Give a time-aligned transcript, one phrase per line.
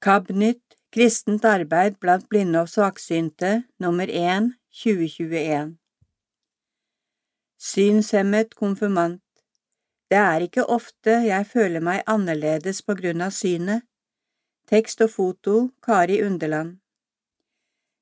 [0.00, 3.48] KAB-nytt Kristent arbeid blant blinde og svaksynte
[3.84, 4.46] nummer 1
[4.82, 5.74] 2021
[7.60, 9.20] Synshemmet konfirmant
[10.08, 13.84] Det er ikke ofte jeg føler meg annerledes på grunn av synet.
[14.72, 16.78] Tekst og foto Kari Underland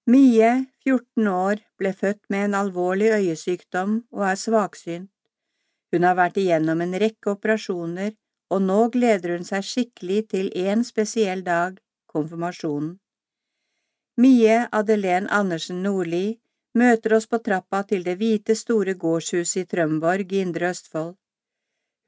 [0.07, 0.53] Mie,
[0.87, 5.11] 14 år, ble født med en alvorlig øyesykdom og er svaksynt.
[5.91, 8.15] Hun har vært igjennom en rekke operasjoner,
[8.55, 11.75] og nå gleder hun seg skikkelig til en spesiell dag,
[12.19, 12.99] konfirmasjonen.
[14.19, 16.41] Mie Adelén Andersen Nordli
[16.75, 21.15] møter oss på trappa til det hvite, store gårdshuset i Trømborg i Indre Østfold.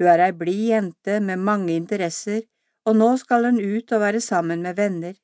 [0.00, 2.42] Hun er ei blid jente med mange interesser,
[2.88, 5.14] og nå skal hun ut og være sammen med venner.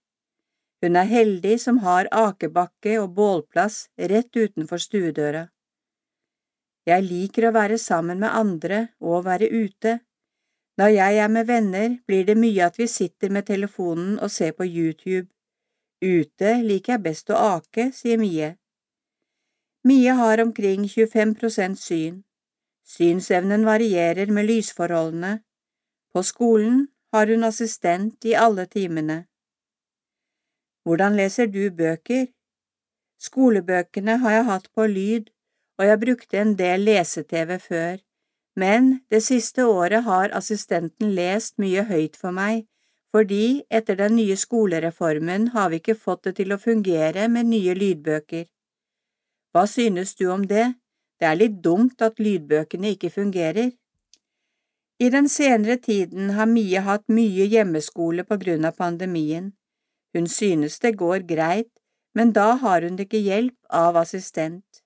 [0.85, 5.47] Hun er heldig som har akebakke og bålplass rett utenfor stuedøra.
[6.87, 9.99] Jeg liker å være sammen med andre og å være ute.
[10.77, 14.53] Når jeg er med venner, blir det mye at vi sitter med telefonen og ser
[14.53, 15.29] på YouTube.
[16.05, 18.57] Ute liker jeg best å ake, sier Mie.
[19.89, 22.21] Mie har omkring 25 prosent syn.
[22.85, 25.39] Synsevnen varierer med lysforholdene.
[26.13, 29.25] På skolen har hun assistent i alle timene.
[30.85, 32.27] Hvordan leser du bøker?
[33.19, 35.33] Skolebøkene har jeg hatt på lyd,
[35.79, 37.97] og jeg brukte en del lese-TV før,
[38.57, 42.65] men det siste året har assistenten lest mye høyt for meg,
[43.13, 47.77] fordi etter den nye skolereformen har vi ikke fått det til å fungere med nye
[47.77, 48.47] lydbøker.
[49.53, 50.75] Hva synes du om det?
[51.21, 53.71] Det er litt dumt at lydbøkene ikke fungerer.
[55.01, 59.53] I den senere tiden har Mie hatt mye hjemmeskole på grunn av pandemien.
[60.17, 61.73] Hun synes det går greit,
[62.17, 64.83] men da har hun ikke hjelp av assistent.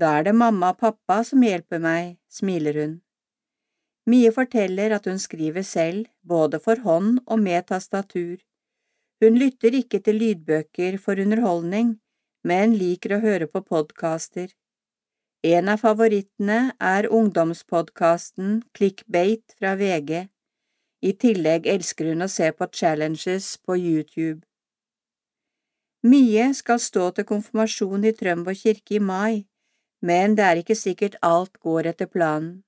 [0.00, 2.92] Da er det mamma og pappa som hjelper meg, smiler hun.
[4.08, 8.38] Mie forteller at hun skriver selv, både for hånd og med tastatur.
[9.20, 11.98] Hun lytter ikke til lydbøker for underholdning,
[12.44, 14.48] men liker å høre på podkaster.
[15.44, 20.26] En av favorittene er ungdomspodkasten Clickbait fra VG.
[21.00, 24.40] I tillegg elsker hun å se på challenges på YouTube.
[26.04, 29.44] Mie skal stå til konfirmasjon i Trømborg kirke i mai,
[30.00, 32.62] men det er ikke sikkert alt går etter planen.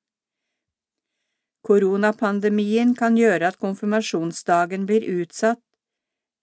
[1.63, 5.63] Koronapandemien kan gjøre at konfirmasjonsdagen blir utsatt.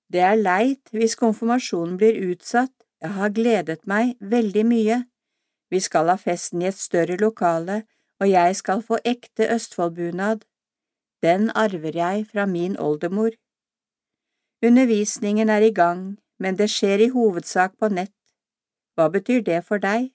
[0.09, 5.03] Det er leit hvis konfirmasjonen blir utsatt, jeg har gledet meg veldig mye.
[5.71, 7.83] Vi skal ha festen i et større lokale,
[8.19, 10.43] og jeg skal få ekte Østfoldbunad.
[11.23, 13.35] Den arver jeg fra min oldemor.
[14.63, 18.15] Undervisningen er i gang, men det skjer i hovedsak på nett.
[18.95, 20.09] Hva betyr det for deg?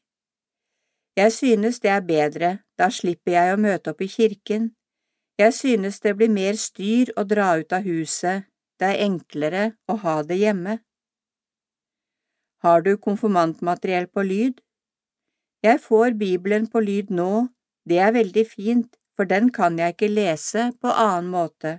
[1.16, 4.72] Jeg synes det er bedre, da slipper jeg å møte opp i kirken.
[5.38, 8.48] Jeg synes det blir mer styr å dra ut av huset,
[8.78, 10.78] det er enklere å ha det hjemme.
[12.66, 14.60] Har du konfirmantmateriell på lyd?
[15.62, 17.48] Jeg får Bibelen på lyd nå,
[17.88, 21.78] det er veldig fint, for den kan jeg ikke lese på annen måte.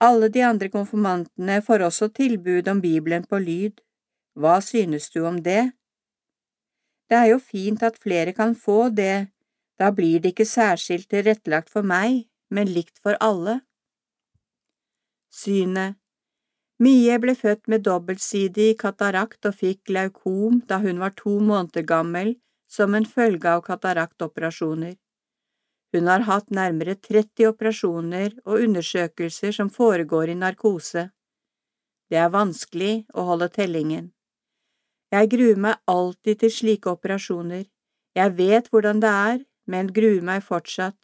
[0.00, 3.80] Alle de andre konfirmantene får også tilbud om Bibelen på lyd.
[4.40, 5.72] Hva synes du om det?
[7.14, 9.28] Det er jo fint at flere kan få det,
[9.78, 13.60] da blir det ikke særskilt tilrettelagt for meg, men likt for alle.
[15.30, 15.94] Synet
[16.82, 22.32] Mie ble født med dobbeltsidig katarakt og fikk glaukom da hun var to måneder gammel
[22.66, 24.96] som en følge av kataraktoperasjoner.
[25.94, 31.06] Hun har hatt nærmere 30 operasjoner og undersøkelser som foregår i narkose.
[32.10, 34.10] Det er vanskelig å holde tellingen.
[35.14, 37.66] Jeg gruer meg alltid til slike operasjoner.
[38.18, 40.96] Jeg vet hvordan det er, men gruer meg fortsatt.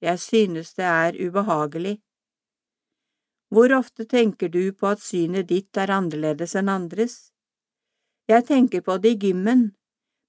[0.00, 1.98] Jeg synes det er ubehagelig.
[3.52, 7.16] Hvor ofte tenker du på at synet ditt er annerledes enn andres?
[8.28, 9.70] Jeg tenker på det i gymmen.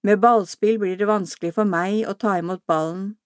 [0.03, 3.19] Med ballspill blir det vanskelig for meg å ta imot ballen.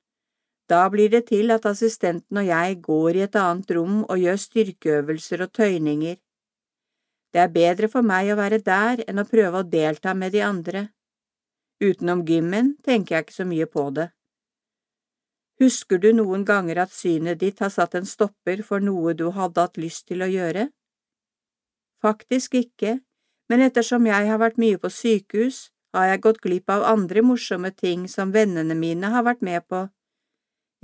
[0.70, 4.40] Da blir det til at assistenten og jeg går i et annet rom og gjør
[4.46, 6.18] styrkeøvelser og tøyninger.
[7.34, 10.44] Det er bedre for meg å være der enn å prøve å delta med de
[10.46, 10.84] andre.
[11.82, 14.12] Utenom gymmen tenker jeg ikke så mye på det.
[15.62, 19.66] Husker du noen ganger at synet ditt har satt en stopper for noe du hadde
[19.66, 20.68] hatt lyst til å gjøre?
[22.04, 23.00] Faktisk ikke,
[23.50, 27.70] men ettersom jeg har vært mye på sykehus, har jeg gått glipp av andre morsomme
[27.72, 29.86] ting som vennene mine har vært med på.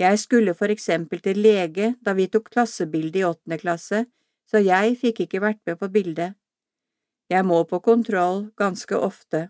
[0.00, 4.06] Jeg skulle for eksempel til lege da vi tok klassebilde i åttende klasse,
[4.48, 6.39] så jeg fikk ikke vært med på bildet.
[7.30, 9.48] Jeg må på kontroll ganske ofte.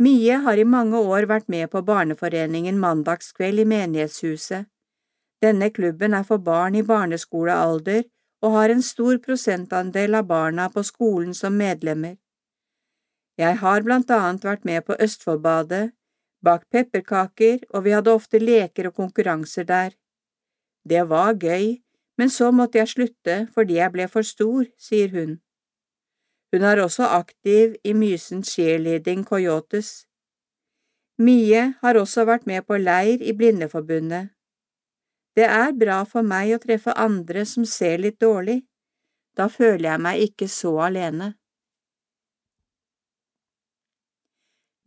[0.00, 4.68] Mie har i mange år vært med på Barneforeningen Mandagskveld i menighetshuset.
[5.40, 8.04] Denne klubben er for barn i barneskolealder
[8.44, 12.16] og har en stor prosentandel av barna på skolen som medlemmer.
[13.40, 15.92] Jeg har blant annet vært med på Østfoldbadet,
[16.44, 19.94] bakt pepperkaker, og vi hadde ofte leker og konkurranser der.
[20.84, 21.80] Det var gøy,
[22.20, 25.38] men så måtte jeg slutte fordi jeg ble for stor, sier hun.
[26.52, 30.06] Hun er også aktiv i Mysen Cheerleading Coyotes.
[31.18, 34.32] Mie har også vært med på leir i Blindeforbundet.
[35.36, 38.64] Det er bra for meg å treffe andre som ser litt dårlig.
[39.38, 41.34] Da føler jeg meg ikke så alene.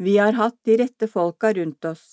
[0.03, 2.03] Vi har hatt de rette folka rundt oss.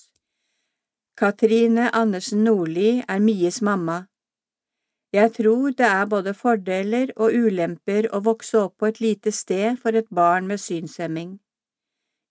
[1.19, 4.05] Katrine Andersen Nordli er Mies mamma.
[5.11, 9.79] Jeg tror det er både fordeler og ulemper å vokse opp på et lite sted
[9.79, 11.33] for et barn med synshemming.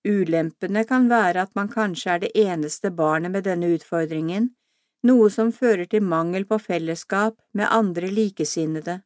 [0.09, 4.49] Ulempene kan være at man kanskje er det eneste barnet med denne utfordringen,
[5.05, 9.03] noe som fører til mangel på fellesskap med andre likesinnede.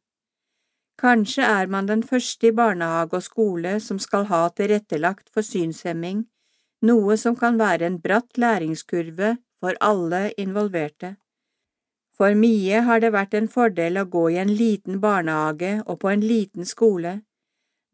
[0.99, 6.23] Kanskje er man den første i barnehage og skole som skal ha tilrettelagt for synshemming,
[6.87, 11.17] noe som kan være en bratt læringskurve for alle involverte.
[12.15, 16.13] For Mie har det vært en fordel å gå i en liten barnehage og på
[16.13, 17.23] en liten skole.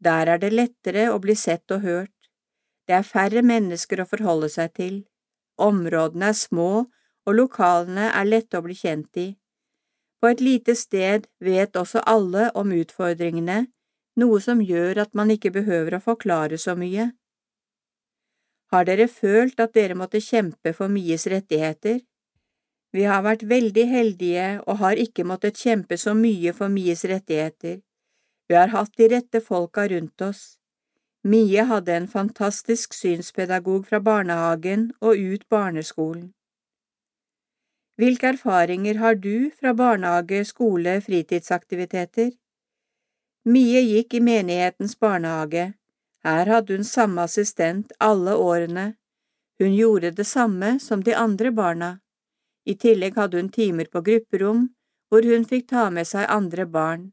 [0.01, 2.13] Der er det lettere å bli sett og hørt.
[2.85, 4.95] Det er færre mennesker å forholde seg til.
[5.57, 6.71] Områdene er små,
[7.25, 9.27] og lokalene er lette å bli kjent i.
[10.21, 13.65] På et lite sted vet også alle om utfordringene,
[14.21, 17.09] noe som gjør at man ikke behøver å forklare så mye.
[18.71, 22.01] Har dere følt at dere måtte kjempe for Mies rettigheter?
[22.91, 27.79] Vi har vært veldig heldige og har ikke måttet kjempe så mye for Mies rettigheter.
[28.49, 30.57] Vi har hatt de rette folka rundt oss.
[31.23, 36.33] Mie hadde en fantastisk synspedagog fra barnehagen og ut barneskolen.
[38.01, 42.31] Hvilke erfaringer har du fra barnehage, skole, fritidsaktiviteter?
[43.45, 45.73] Mie gikk i menighetens barnehage.
[46.25, 48.95] Her hadde hun samme assistent alle årene.
[49.61, 51.91] Hun gjorde det samme som de andre barna.
[52.71, 54.69] I tillegg hadde hun timer på grupperom,
[55.09, 57.09] hvor hun fikk ta med seg andre barn.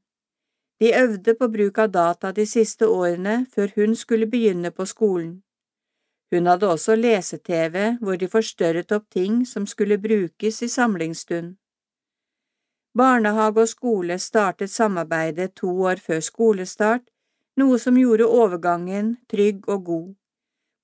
[0.80, 5.32] De øvde på bruk av data de siste årene før hun skulle begynne på skolen.
[6.30, 11.56] Hun hadde også lese-TV hvor de forstørret opp ting som skulle brukes i samlingsstund.
[12.98, 17.08] Barnehage og skole startet samarbeidet to år før skolestart
[17.58, 20.08] noe som gjorde overgangen trygg og god.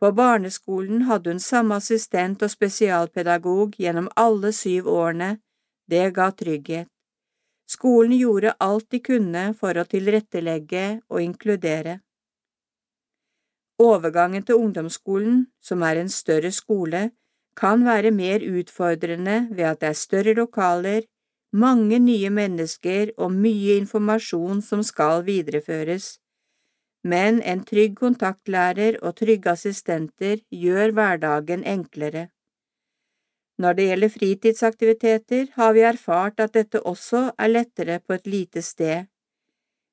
[0.04, 5.28] På barneskolen hadde hun samme assistent og spesialpedagog gjennom alle syv årene,
[5.88, 6.90] det ga trygghet.
[7.72, 11.94] Skolen gjorde alt de kunne for å tilrettelegge og inkludere.
[13.80, 17.06] Overgangen til ungdomsskolen, som er en større skole,
[17.56, 21.08] kan være mer utfordrende ved at det er større lokaler,
[21.64, 26.18] mange nye mennesker og mye informasjon som skal videreføres
[27.04, 32.28] men en trygg kontaktlærer og trygge assistenter gjør hverdagen enklere.
[33.60, 38.62] Når det gjelder fritidsaktiviteter, har vi erfart at dette også er lettere på et lite
[38.62, 39.04] sted.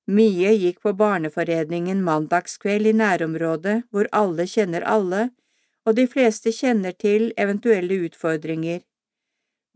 [0.07, 5.29] Mye gikk på barneforeningen mandagskveld i nærområdet hvor alle kjenner alle,
[5.85, 8.81] og de fleste kjenner til eventuelle utfordringer.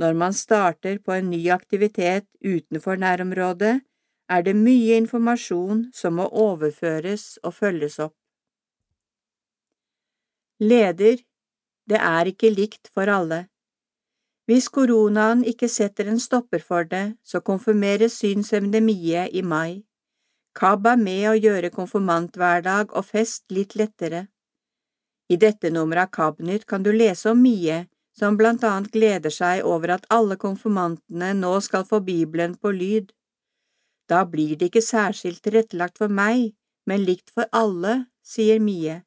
[0.02, 3.82] Når man starter på en ny aktivitet utenfor nærområdet,
[4.30, 8.16] er det mye informasjon som må overføres og følges opp.
[10.60, 11.20] Leder,
[11.90, 13.46] det er ikke likt for alle.
[14.46, 19.84] Hvis koronaen ikke setter en stopper for det, så konfirmeres synshemmede Mie i mai.
[20.56, 24.28] KAB er med å gjøre konfirmanthverdag og fest litt lettere.
[25.28, 29.66] I dette nummeret av KAB-nytt kan du lese om Mie, som blant annet gleder seg
[29.66, 33.10] over at alle konfirmantene nå skal få Bibelen på lyd.
[34.10, 36.54] Da blir det ikke særskilt tilrettelagt for meg,
[36.86, 39.02] men likt for alle, sier Mie.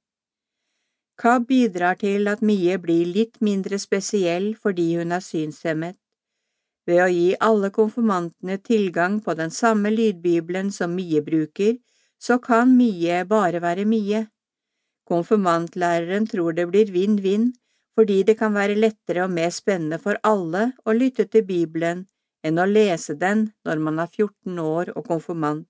[1.18, 5.96] KAB bidrar til at Mie blir litt mindre spesiell fordi hun er synshemmet.
[6.86, 11.76] Ved å gi alle konfirmantene tilgang på den samme lydbibelen som Mie bruker,
[12.18, 14.26] så kan Mie bare være Mie.
[15.10, 17.50] Konfirmantlæreren tror det blir vinn-vinn,
[17.98, 22.06] fordi det kan være lettere og mer spennende for alle å lytte til Bibelen
[22.46, 25.66] enn å lese den når man er 14 år og konfirmant.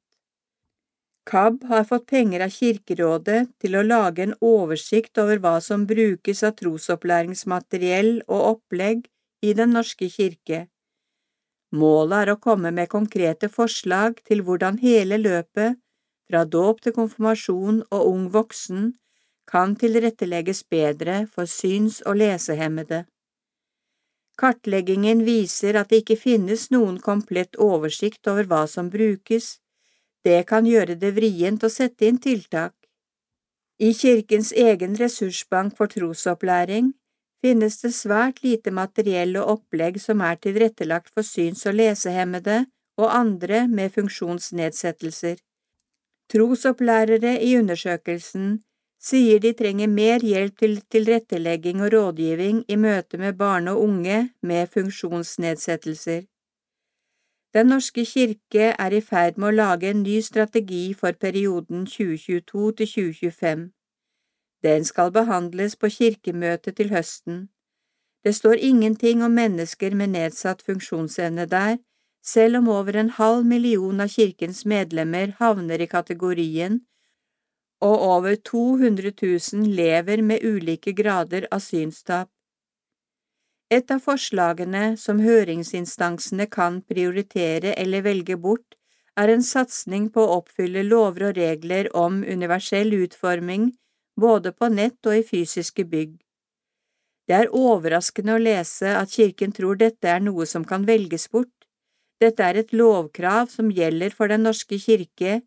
[1.28, 6.40] KAB har fått penger av Kirkerådet til å lage en oversikt over hva som brukes
[6.48, 9.04] av trosopplæringsmateriell og opplegg
[9.44, 10.62] i Den norske kirke.
[11.80, 15.76] Målet er å komme med konkrete forslag til hvordan hele løpet,
[16.28, 18.94] fra dåp til konfirmasjon og ung voksen,
[19.48, 23.04] kan tilrettelegges bedre for syns- og lesehemmede.
[24.38, 29.58] Kartleggingen viser at det ikke finnes noen komplett oversikt over hva som brukes,
[30.24, 32.74] Det kan gjøre det vrient å sette inn tiltak.
[33.78, 36.92] I kirkens egen ressursbank for trosopplæring
[37.40, 42.64] finnes det svært lite materiell og opplegg som er tilrettelagt for syns- og lesehemmede
[42.98, 45.38] og andre med funksjonsnedsettelser.
[46.28, 48.58] Trosopplærere i undersøkelsen
[48.98, 54.18] sier de trenger mer hjelp til tilrettelegging og rådgivning i møte med barn og unge
[54.42, 56.22] med funksjonsnedsettelser.
[57.54, 62.72] Den norske kirke er i ferd med å lage en ny strategi for perioden 2022
[62.80, 63.70] til 2025.
[64.62, 67.48] Den skal behandles på kirkemøtet til høsten.
[68.24, 71.78] Det står ingenting om mennesker med nedsatt funksjonsevne der,
[72.24, 76.80] selv om over en halv million av kirkens medlemmer havner i kategorien,
[77.84, 82.30] og over 200 000 lever med ulike grader av synstap.
[83.70, 88.78] Et av forslagene som høringsinstansene kan prioritere eller velge bort,
[89.18, 93.72] er en satsing på å oppfylle lover og regler om universell utforming
[94.18, 96.16] både på nett og i fysiske bygg.
[97.28, 101.52] Det er overraskende å lese at kirken tror dette er noe som kan velges bort.
[102.22, 105.42] Dette er et lovkrav som gjelder for Den norske kirke,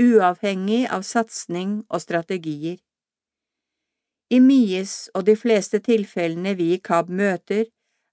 [0.00, 2.80] uavhengig av satsing og strategier.
[4.30, 7.66] I Mies og de fleste tilfellene vi i KAB møter,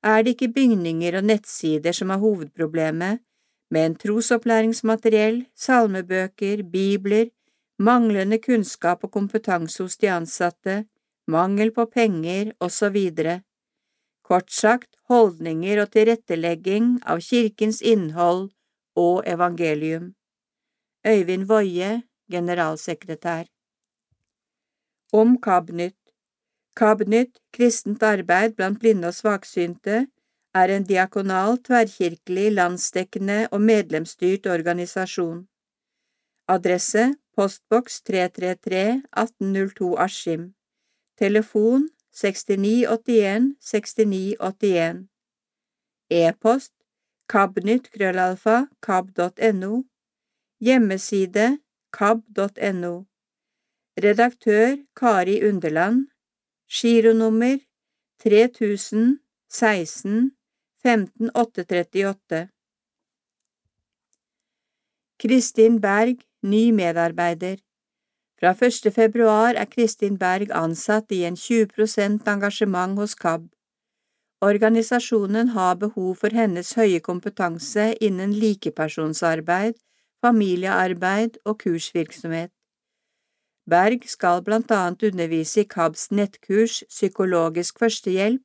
[0.03, 3.21] er det ikke bygninger og nettsider som er hovedproblemet,
[3.71, 7.29] men trosopplæringsmateriell, salmebøker, bibler,
[7.79, 10.85] manglende kunnskap og kompetanse hos de ansatte,
[11.27, 12.97] mangel på penger osv.
[14.27, 18.50] Kort sagt holdninger og tilrettelegging av kirkens innhold
[18.95, 20.11] og evangelium.
[21.08, 23.43] Øyvind Woie, generalsekretær.
[25.13, 26.01] Om KABNYTT
[26.75, 30.08] KABNYTT, kristent arbeid blant blinde og svaksynte,
[30.53, 35.48] er en diakonal, tverrkirkelig, landsdekkende og medlemsstyrt organisasjon.
[36.48, 40.53] Adresse postboks 333 1802 Askim.
[41.17, 45.08] Telefon 6981 6981.
[46.10, 46.74] E-post
[47.27, 49.84] kabnytt krøllalfa kab.no.
[50.61, 51.57] Hjemmeside
[51.91, 53.05] kab.no.
[53.97, 56.07] Redaktør Kari Underland
[56.69, 57.57] Gironummer
[58.19, 60.31] 3016
[60.83, 62.49] 15838
[65.17, 67.57] Kristin Berg, ny medarbeider
[68.39, 68.93] Fra 1.
[68.93, 73.49] februar er Kristin Berg ansatt i en 20% engasjement hos KAB.
[74.41, 79.73] Organisasjonen har behov for hennes høye kompetanse innen likepersonsarbeid,
[80.25, 82.51] familiearbeid og kursvirksomhet.
[83.69, 88.41] Berg skal blant annet undervise i KABs nettkurs Psykologisk førstehjelp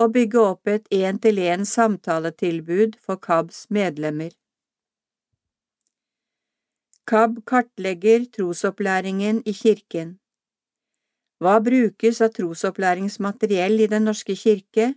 [0.00, 4.32] og bygge opp et én-til-én samtaletilbud for KABs medlemmer.
[7.10, 10.16] KAB kartlegger trosopplæringen i kirken.
[11.40, 14.94] Hva brukes av trosopplæringsmateriell i Den norske kirke,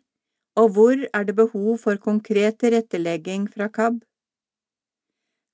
[0.56, 4.03] og hvor er det behov for konkret tilrettelegging fra KAB?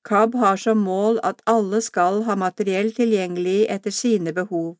[0.07, 4.77] KAB har som mål at alle skal ha materiell tilgjengelig etter sine behov.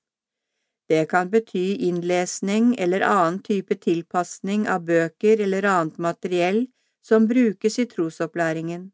[0.89, 6.63] Det kan bety innlesning eller annen type tilpasning av bøker eller annet materiell
[7.05, 8.89] som brukes i trosopplæringen.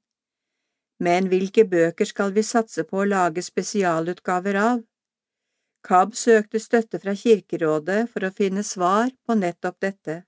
[1.00, 4.84] Men hvilke bøker skal vi satse på å lage spesialutgaver av?
[5.88, 10.24] KAB søkte støtte fra Kirkerådet for å finne svar på nettopp dette.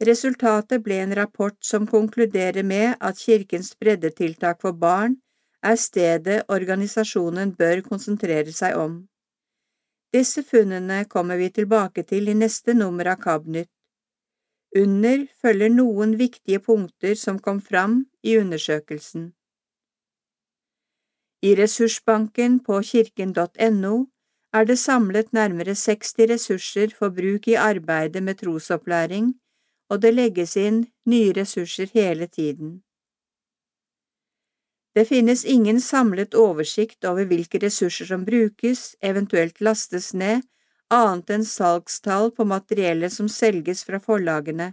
[0.00, 5.16] Resultatet ble en rapport som konkluderer med at Kirkens breddetiltak for barn
[5.62, 9.00] er stedet organisasjonen bør konsentrere seg om.
[10.14, 13.70] Disse funnene kommer vi tilbake til i neste nummer av KABNYTT.
[14.78, 19.32] Under følger noen viktige punkter som kom fram i undersøkelsen.
[21.42, 23.94] I ressursbanken på kirken.no
[24.54, 29.34] er det samlet nærmere 60 ressurser for bruk i arbeidet med trosopplæring
[29.88, 32.78] og det legges inn nye ressurser hele tiden.
[34.94, 40.42] Det finnes ingen samlet oversikt over hvilke ressurser som brukes, eventuelt lastes ned,
[40.90, 44.72] annet enn salgstall på materiellet som selges fra forlagene.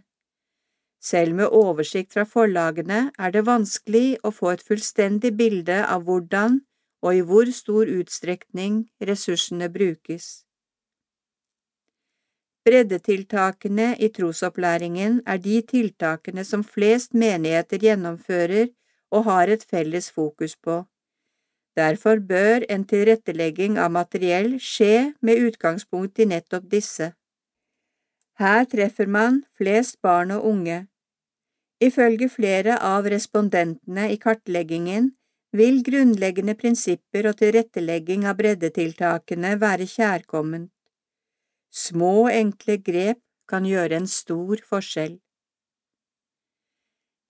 [1.03, 6.61] Selv med oversikt fra forlagene er det vanskelig å få et fullstendig bilde av hvordan
[7.05, 10.44] og i hvor stor utstrekning ressursene brukes.
[12.65, 18.71] Breddetiltakene i trosopplæringen er de tiltakene som flest menigheter gjennomfører
[19.11, 20.79] og har et felles fokus på.
[21.77, 27.11] Derfor bør en tilrettelegging av materiell skje med utgangspunkt i nettopp disse.
[28.39, 30.87] Her treffer man flest barn og unge.
[31.83, 35.11] Ifølge flere av respondentene i kartleggingen
[35.55, 40.74] vil grunnleggende prinsipper og tilrettelegging av breddetiltakene være kjærkomment.
[41.75, 43.19] Små, enkle grep
[43.51, 45.17] kan gjøre en stor forskjell.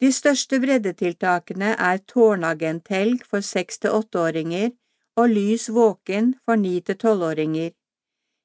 [0.04, 4.74] De største breddetiltakene er tårnagenthelg for seks til åtteåringer
[5.18, 7.72] og lys våken for ni til tolvåringer.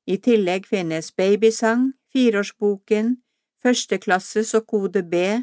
[0.07, 3.17] I tillegg finnes babysang, fireårsboken,
[3.63, 5.43] førsteklasses og kode B,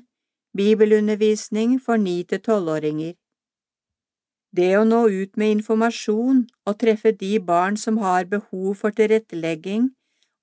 [0.57, 3.13] bibelundervisning for ni til tolvåringer.
[4.57, 9.91] Det å nå ut med informasjon og treffe de barn som har behov for tilrettelegging,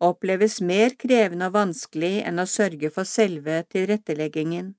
[0.00, 4.74] oppleves mer krevende og vanskelig enn å sørge for selve tilretteleggingen.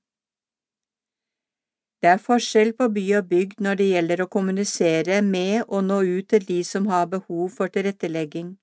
[2.02, 6.02] Det er forskjell på by og bygd når det gjelder å kommunisere med og nå
[6.04, 8.56] ut til de som har behov for tilrettelegging.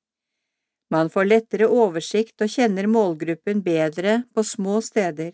[0.93, 5.33] Man får lettere oversikt og kjenner målgruppen bedre på små steder.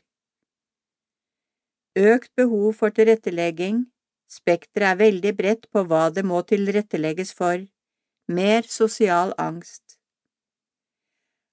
[2.00, 3.84] Økt behov for tilrettelegging,
[4.32, 7.66] spekteret er veldig bredt på hva det må tilrettelegges for,
[8.30, 9.89] mer sosial angst.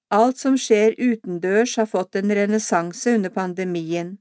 [0.09, 4.15] Alt som skjer utendørs har fått en renessanse under pandemien.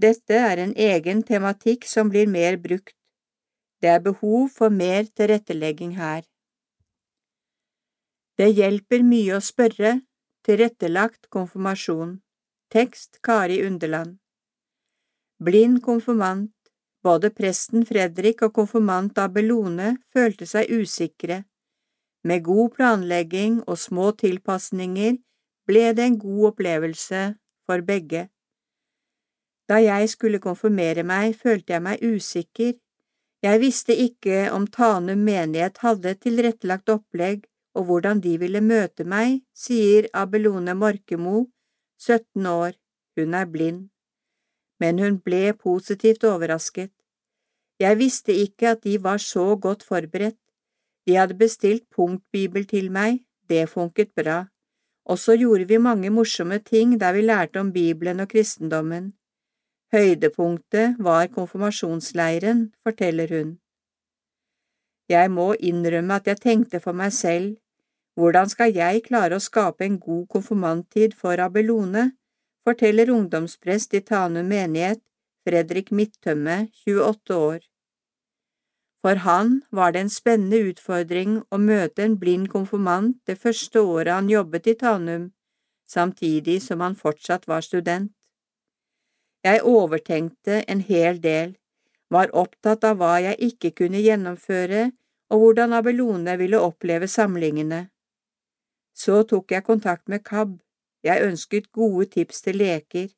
[0.00, 2.96] Dette er en egen tematikk som blir mer brukt.
[3.80, 6.24] Det er behov for mer tilrettelegging her.
[8.40, 10.00] Det hjelper mye å spørre.
[10.48, 12.14] Tilrettelagt konfirmasjon.
[12.72, 14.16] Tekst Kari Underland.
[15.36, 16.54] Blind konfirmant.
[17.04, 21.42] Både presten Fredrik og konfirmant Abelone følte seg usikre.
[22.24, 25.16] Med god planlegging og små tilpasninger
[25.66, 27.22] ble det en god opplevelse
[27.66, 28.28] for begge.
[29.70, 32.74] Da jeg skulle konfirmere meg, følte jeg meg usikker.
[33.42, 39.06] Jeg visste ikke om Tanum menighet hadde et tilrettelagt opplegg og hvordan de ville møte
[39.06, 41.46] meg, sier Abelone Morkemo,
[42.00, 42.74] 17 år,
[43.16, 43.88] hun er blind.
[44.80, 46.92] Men hun ble positivt overrasket.
[47.80, 50.40] Jeg visste ikke at de var så godt forberedt.
[51.06, 54.44] De hadde bestilt punktbibel til meg, det funket bra,
[55.10, 59.12] og så gjorde vi mange morsomme ting der vi lærte om Bibelen og kristendommen.
[59.92, 63.58] Høydepunktet var konfirmasjonsleiren, forteller hun.
[65.10, 67.56] Jeg må innrømme at jeg tenkte for meg selv,
[68.14, 72.12] hvordan skal jeg klare å skape en god konfirmanttid for Abelone,
[72.62, 75.02] forteller ungdomsprest i Tanum menighet,
[75.42, 77.69] Fredrik Midtømme, 28 år.
[79.00, 84.12] For han var det en spennende utfordring å møte en blind konfirmant det første året
[84.12, 85.30] han jobbet i Tanum,
[85.88, 88.12] samtidig som han fortsatt var student.
[89.44, 91.56] Jeg overtenkte en hel del,
[92.10, 94.90] var opptatt av hva jeg ikke kunne gjennomføre
[95.30, 97.86] og hvordan Abelone ville oppleve samlingene.
[98.92, 100.58] Så tok jeg kontakt med KAB,
[101.02, 103.08] jeg ønsket gode tips til leker.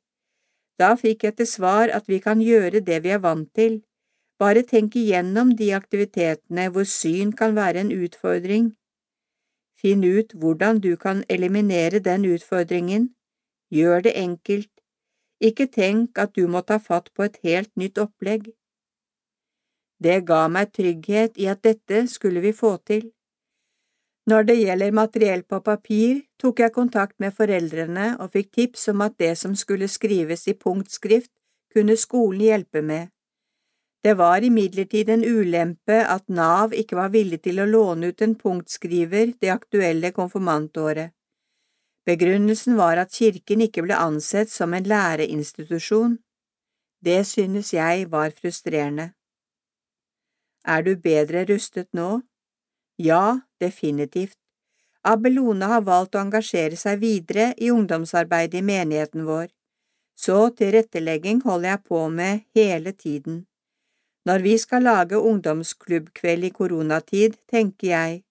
[0.79, 3.81] Da fikk jeg til svar at vi kan gjøre det vi er vant til,
[4.43, 8.71] bare tenk igjennom de aktivitetene hvor syn kan være en utfordring.
[9.79, 13.09] Finn ut hvordan du kan eliminere den utfordringen.
[13.77, 14.71] Gjør det enkelt.
[15.47, 18.51] Ikke tenk at du må ta fatt på et helt nytt opplegg.
[20.03, 23.11] Det ga meg trygghet i at dette skulle vi få til.
[24.27, 29.03] Når det gjelder materiell på papir, tok jeg kontakt med foreldrene og fikk tips om
[29.03, 31.31] at det som skulle skrives i punktskrift,
[31.75, 33.11] kunne skolen hjelpe med.
[34.03, 38.33] Det var imidlertid en ulempe at Nav ikke var villig til å låne ut en
[38.35, 41.13] punktskriver det aktuelle konfirmantåret.
[42.03, 46.17] Begrunnelsen var at kirken ikke ble ansett som en læreinstitusjon.
[46.99, 49.13] Det synes jeg var frustrerende.
[50.67, 52.21] Er du bedre rustet nå?
[52.99, 54.37] Ja, definitivt.
[55.03, 59.47] Abelone har valgt å engasjere seg videre i ungdomsarbeidet i menigheten vår,
[60.15, 63.43] så tilrettelegging holder jeg på med hele tiden.
[64.25, 68.21] Når vi skal lage ungdomsklubbkveld i koronatid, tenker jeg,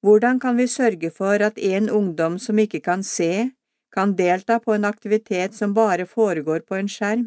[0.00, 3.50] hvordan kan vi sørge for at en ungdom som ikke kan se,
[3.92, 7.26] kan delta på en aktivitet som bare foregår på en skjerm?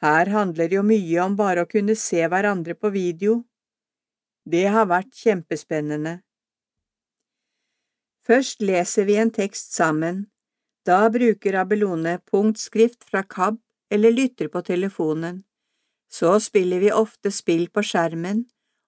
[0.00, 3.42] Her handler det jo mye om bare å kunne se hverandre på video.
[4.46, 6.20] Det har vært kjempespennende.
[8.24, 10.28] Først leser vi en tekst sammen.
[10.86, 13.58] Da bruker Abelone punktskrift fra KAB
[13.90, 15.42] eller lytter på telefonen.
[16.08, 18.46] Så spiller vi ofte spill på skjermen,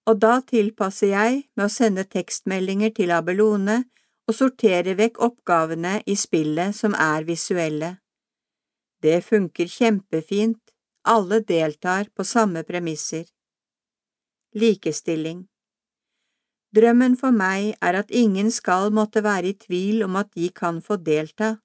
[0.09, 3.83] og da tilpasser jeg med å sende tekstmeldinger til Abelone
[4.27, 7.95] og sortere vekk oppgavene i spillet som er visuelle.
[9.01, 10.61] Det funker kjempefint,
[11.05, 13.25] alle deltar på samme premisser.
[14.53, 15.47] Likestilling
[16.75, 20.79] Drømmen for meg er at ingen skal måtte være i tvil om at de kan
[20.81, 21.57] få delta.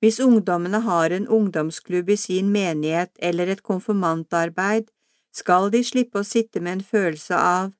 [0.00, 4.90] Hvis ungdommene har en ungdomsklubb i sin menighet eller et konfirmantarbeid,
[5.32, 7.72] skal de slippe å sitte med en følelse av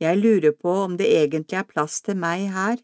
[0.00, 2.76] jeg lurer på om det egentlig er plass til meg her.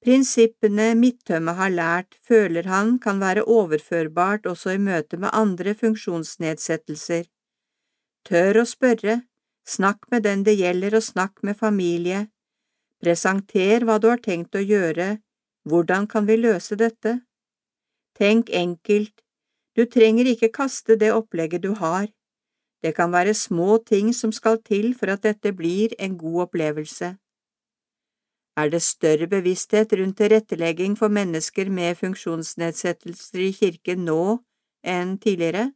[0.00, 7.26] Prinsippene Midtømme har lært, føler han kan være overførbart også i møte med andre funksjonsnedsettelser.
[8.24, 9.20] Tør å spørre,
[9.68, 12.28] snakk med den det gjelder og snakk med familie.
[13.04, 15.18] Presenter hva du har tenkt å gjøre,
[15.70, 17.20] hvordan kan vi løse dette?
[18.18, 19.14] Tenk enkelt,
[19.76, 22.10] du trenger ikke kaste det opplegget du har.
[22.82, 27.14] Det kan være små ting som skal til for at dette blir en god opplevelse.
[28.60, 34.40] Er det større bevissthet rundt tilrettelegging for mennesker med funksjonsnedsettelser i kirken nå
[34.84, 35.70] enn tidligere?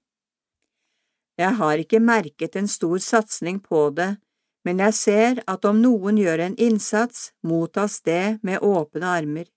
[1.38, 4.16] Jeg har ikke merket en stor satsing på det,
[4.64, 9.48] men jeg ser at om noen gjør en innsats, mottas det med åpne armer.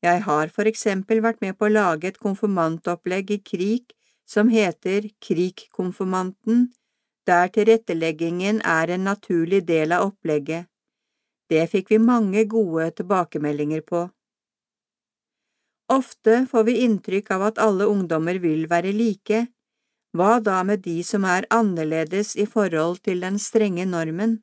[0.00, 3.92] Jeg har for eksempel vært med på å lage et konfirmantopplegg i Krik
[4.30, 6.70] som heter Krikkonfirmanten,
[7.28, 10.70] der tilretteleggingen er en naturlig del av opplegget.
[11.50, 14.06] Det fikk vi mange gode tilbakemeldinger på.
[15.90, 19.48] Ofte får vi inntrykk av at alle ungdommer vil være like.
[20.14, 24.38] Hva da med de som er annerledes i forhold til den strenge normen?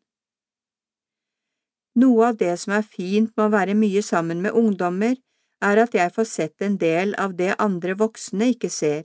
[1.98, 5.16] Noe av det som er fint med å være mye sammen med ungdommer,
[5.62, 9.04] er at jeg får sett en del av det andre voksne ikke ser.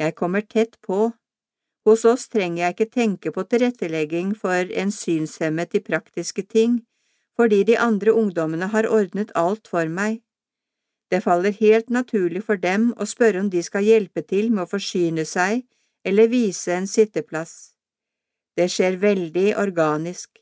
[0.00, 1.12] Jeg kommer tett på.
[1.86, 6.80] Hos oss trenger jeg ikke tenke på tilrettelegging for en synshemmet i praktiske ting,
[7.38, 10.22] fordi de andre ungdommene har ordnet alt for meg.
[11.10, 14.70] Det faller helt naturlig for dem å spørre om de skal hjelpe til med å
[14.70, 15.62] forsyne seg
[16.06, 17.76] eller vise en sitteplass.
[18.56, 20.40] Det skjer veldig organisk.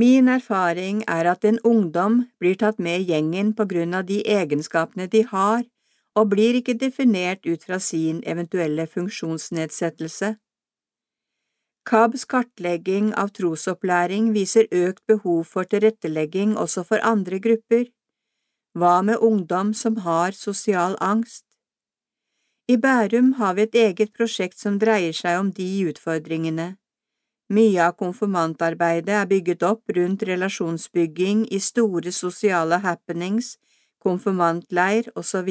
[0.00, 4.20] Min erfaring er at en ungdom blir tatt med i gjengen på grunn av de
[4.38, 5.64] egenskapene de har,
[6.16, 10.30] og blir ikke definert ut fra sin eventuelle funksjonsnedsettelse.
[11.90, 17.86] KABs kartlegging av trosopplæring viser økt behov for tilrettelegging også for andre grupper.
[18.78, 21.44] Hva med ungdom som har sosial angst?
[22.68, 26.76] I Bærum har vi et eget prosjekt som dreier seg om de utfordringene.
[27.50, 33.56] Mye av konfirmantarbeidet er bygget opp rundt relasjonsbygging i store sosiale happenings,
[33.98, 35.50] konfirmantleir osv.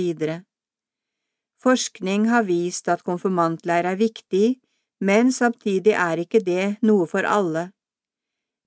[1.59, 4.59] Forskning har vist at konfirmantleir er viktig
[4.99, 7.69] men samtidig er ikke det noe for alle.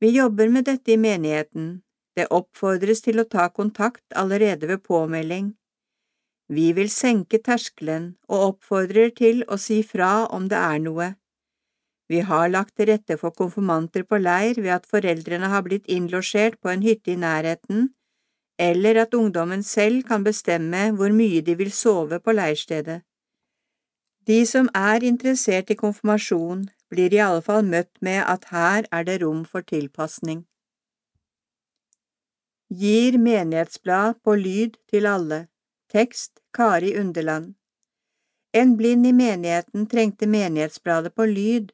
[0.01, 1.83] Vi jobber med dette i menigheten,
[2.17, 5.53] det oppfordres til å ta kontakt allerede ved påmelding.
[6.49, 11.13] Vi vil senke terskelen og oppfordrer til å si fra om det er noe.
[12.13, 16.59] Vi har lagt til rette for konfirmanter på leir ved at foreldrene har blitt innlosjert
[16.61, 17.87] på en hytte i nærheten,
[18.61, 23.01] eller at ungdommen selv kan bestemme hvor mye de vil sove på leirstedet.
[24.27, 29.09] De som er interessert i konfirmasjon, blir i alle fall møtt med at her er
[29.09, 30.45] det rom for tilpasning.
[32.83, 35.47] Gir menighetsblad på lyd til alle.
[35.93, 37.55] Tekst Kari Underland.
[38.53, 41.73] En blind i menigheten trengte menighetsbladet på lyd,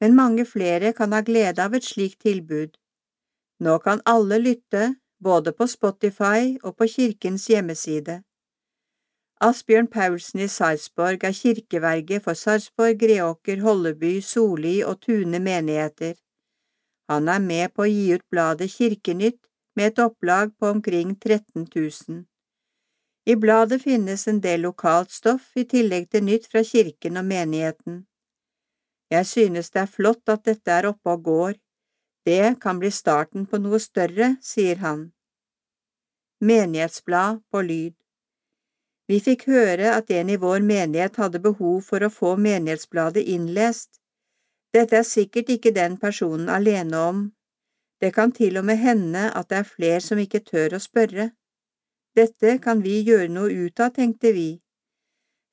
[0.00, 2.76] men mange flere kan ha glede av et slikt tilbud.
[3.60, 8.22] Nå kan alle lytte, både på Spotify og på kirkens hjemmeside.
[9.40, 16.14] Asbjørn Paulsen i Sarpsborg er kirkeverge for Sarpsborg, Greåker, Holleby, Soli og Tune menigheter.
[17.08, 19.40] Han er med på å gi ut bladet Kirkenytt
[19.76, 22.20] med et opplag på omkring 13 000.
[23.26, 28.04] I bladet finnes en del lokalt stoff i tillegg til nytt fra kirken og menigheten.
[29.10, 31.54] Jeg synes det er flott at dette er oppe og går.
[32.26, 35.08] Det kan bli starten på noe større, sier han.
[36.40, 37.96] Menighetsblad på lyd.
[39.10, 43.98] Vi fikk høre at en i vår menighet hadde behov for å få menighetsbladet innlest.
[44.70, 47.24] Dette er sikkert ikke den personen alene om.
[48.00, 51.32] Det kan til og med hende at det er flere som ikke tør å spørre.
[52.16, 54.50] Dette kan vi gjøre noe ut av, tenkte vi.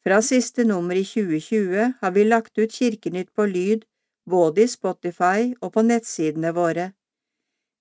[0.08, 3.82] Fra siste nummer i 2020 har vi lagt ut Kirkenytt på lyd
[4.32, 6.86] både i Spotify og på nettsidene våre.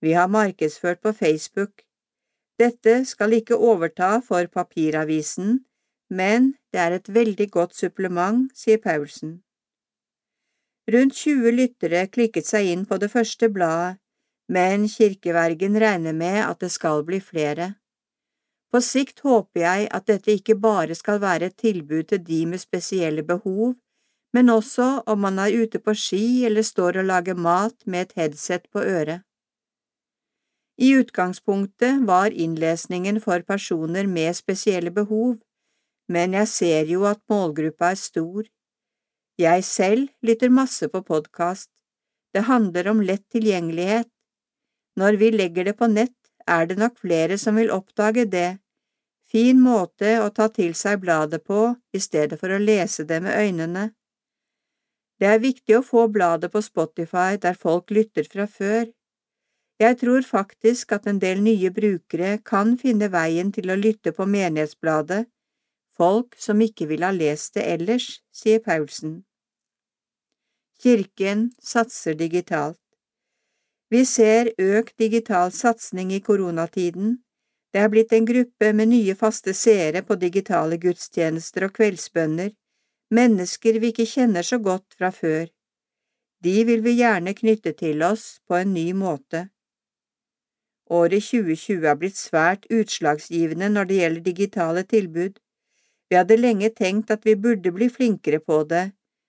[0.03, 1.85] Vi har markedsført på Facebook.
[2.59, 5.61] Dette skal ikke overta for papiravisen,
[6.11, 9.39] men det er et veldig godt supplement, sier Paulsen.
[10.91, 14.01] Rundt 20 lyttere klikket seg inn på det første bladet,
[14.51, 17.77] men kirkevergen regner med at det skal bli flere.
[18.77, 22.61] På sikt håper jeg at dette ikke bare skal være et tilbud til de med
[22.61, 23.71] spesielle behov,
[24.37, 28.13] men også om man er ute på ski eller står og lager mat med et
[28.21, 29.23] headset på øret.
[30.77, 35.39] I utgangspunktet var innlesningen for personer med spesielle behov,
[36.09, 38.45] men jeg ser jo at målgruppa er stor.
[39.39, 41.73] Jeg selv lytter masse på podkast.
[42.35, 44.13] Det handler om lett tilgjengelighet.
[45.01, 48.61] Når vi legger det på nett, er det nok flere som vil oppdage det.
[49.37, 53.37] Fin måte å ta til seg bladet på i stedet for å lese det med
[53.37, 53.83] øynene.
[55.21, 58.87] Det er viktig å få bladet på Spotify der folk lytter fra før.
[59.77, 64.25] Jeg tror faktisk at en del nye brukere kan finne veien til å lytte på
[64.25, 65.29] Menighetsbladet,
[66.01, 69.19] folk som ikke ville ha lest det ellers, sier Paulsen.
[70.81, 72.81] Kirken satser digitalt.
[73.93, 77.19] Vi ser økt digital satsing i koronatiden.
[77.77, 82.55] Det er blitt en gruppe med nye faste seere på digitale gudstjenester og kveldsbønner,
[83.13, 85.51] mennesker vi ikke kjenner så godt fra før.
[86.41, 89.43] De vil vi gjerne knytte til oss på en ny måte.
[90.89, 95.37] Året 2020 er blitt svært utslagsgivende når det gjelder digitale tilbud.
[96.09, 98.87] Vi hadde lenge tenkt at vi burde bli flinkere på det,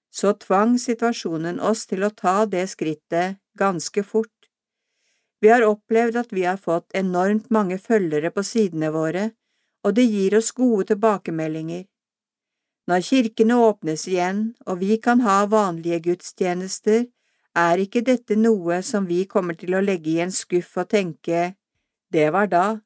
[0.07, 4.36] så tvang situasjonen oss til å ta det skrittet ganske fort.
[5.41, 9.29] Vi har opplevd at vi har fått enormt mange følgere på sidene våre,
[9.85, 11.85] og det gir oss gode tilbakemeldinger.
[12.87, 17.05] Når kirkene åpnes igjen og vi kan ha vanlige gudstjenester,
[17.57, 21.55] er ikke dette noe som vi kommer til å legge i en skuff og tenke
[22.13, 22.79] det var da.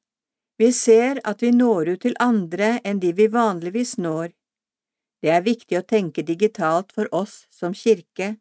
[0.57, 4.31] Vi ser at vi når ut til andre enn de vi vanligvis når.
[5.21, 8.35] Det er viktig å tenke digitalt for oss som kirke.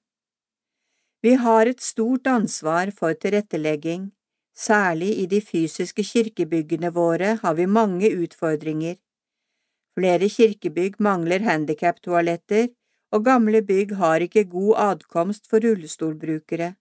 [1.22, 4.11] Vi har et stort ansvar for tilrettelegging,
[4.56, 8.94] særlig i de fysiske kirkebyggene våre har vi mange utfordringer.
[9.98, 12.68] Flere kirkebygg mangler handikaptoaletter,
[13.12, 16.74] og gamle bygg har ikke god adkomst for rullestolbrukere.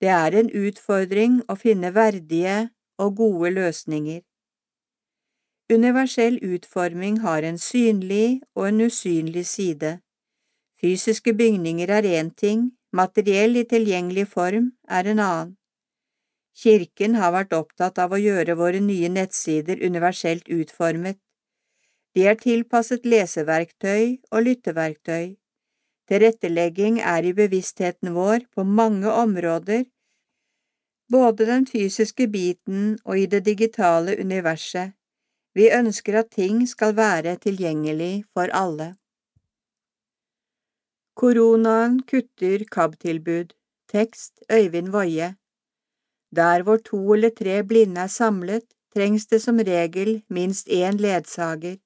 [0.00, 4.22] Det er en utfordring å finne verdige og gode løsninger.
[5.72, 9.98] Universell utforming har en synlig og en usynlig side.
[10.80, 15.52] Fysiske bygninger er én ting, materiell i tilgjengelig form er en annen.
[16.54, 21.18] Kirken har vært opptatt av å gjøre våre nye nettsider universelt utformet.
[22.14, 25.34] De er tilpasset leseverktøy og lytteverktøy.
[26.06, 29.86] Tilrettelegging er i bevisstheten vår på mange områder,
[31.10, 34.94] både den fysiske biten og i det digitale universet.
[35.54, 38.94] Vi ønsker at ting skal være tilgjengelig for alle.
[41.16, 43.52] Koronaen kutter KAB-tilbud.
[43.88, 45.36] Tekst Øyvind Woie.
[46.36, 51.76] Der hvor to eller tre blinde er samlet, trengs det som regel minst én ledsager.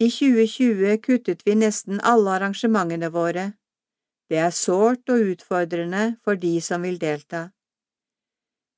[0.00, 3.52] I 2020 kuttet vi nesten alle arrangementene våre.
[4.28, 7.48] Det er sårt og utfordrende for de som vil delta.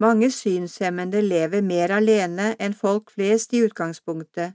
[0.01, 4.53] Mange synshemmede lever mer alene enn folk flest i utgangspunktet.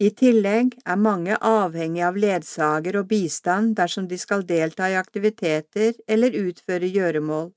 [0.00, 5.98] I tillegg er mange avhengig av ledsager og bistand dersom de skal delta i aktiviteter
[6.08, 7.50] eller utføre gjøremål.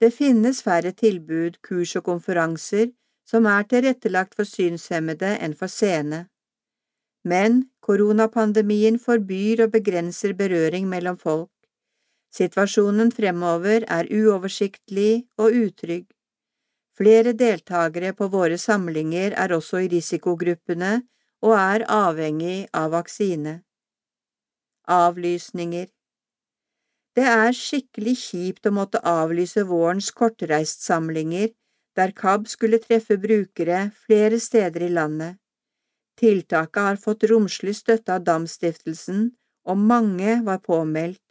[0.00, 2.92] Det finnes færre tilbud, kurs og konferanser
[3.26, 6.28] som er tilrettelagt for synshemmede enn for seende.
[7.26, 11.50] Men koronapandemien forbyr og begrenser berøring mellom folk.
[12.32, 16.06] Situasjonen fremover er uoversiktlig og utrygg.
[17.00, 20.90] Flere deltakere på våre samlinger er også i risikogruppene
[21.40, 23.54] og er avhengig av vaksine.
[24.84, 25.86] Avlysninger
[27.16, 31.54] Det er skikkelig kjipt å måtte avlyse vårens kortreistsamlinger
[31.96, 35.40] der KAB skulle treffe brukere flere steder i landet.
[36.20, 39.30] Tiltaket har fått romslig støtte av Damstiftelsen,
[39.64, 41.22] og mange var påmeldt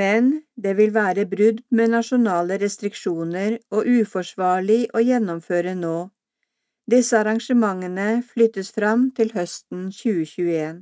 [0.00, 5.96] men det vil være brudd med nasjonale restriksjoner og uforsvarlig å gjennomføre nå.
[6.88, 10.80] Disse arrangementene flyttes fram til høsten 2021.